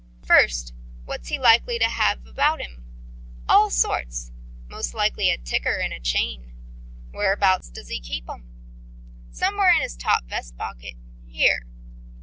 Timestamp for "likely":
1.37-1.77